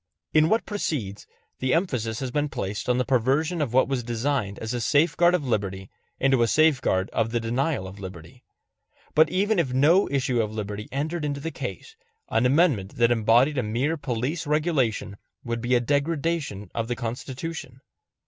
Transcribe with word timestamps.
In 0.33 0.49
what 0.49 0.65
precedes, 0.65 1.27
the 1.59 1.75
emphasis 1.75 2.21
has 2.21 2.31
been 2.31 2.49
placed 2.49 2.89
on 2.89 2.97
the 2.97 3.05
perversion 3.05 3.61
of 3.61 3.71
what 3.71 3.87
was 3.87 4.01
designed 4.01 4.57
as 4.57 4.73
a 4.73 4.81
safeguard 4.81 5.35
of 5.35 5.45
liberty 5.45 5.91
into 6.19 6.41
a 6.41 6.47
safeguard 6.47 7.07
of 7.11 7.29
the 7.29 7.39
denial 7.39 7.87
of 7.87 7.99
liberty. 7.99 8.43
But 9.13 9.29
even 9.29 9.59
if 9.59 9.73
no 9.75 10.09
issue 10.09 10.41
of 10.41 10.51
liberty 10.51 10.89
entered 10.91 11.23
into 11.23 11.39
the 11.39 11.51
case, 11.51 11.95
an 12.29 12.47
amendment 12.47 12.95
that 12.95 13.11
embodied 13.11 13.59
a 13.59 13.61
mere 13.61 13.95
police 13.95 14.47
regulation 14.47 15.17
would 15.43 15.61
be 15.61 15.75
a 15.75 15.79
degradation 15.79 16.71
of 16.73 16.87
the 16.87 16.95
Constitution. 16.95 17.79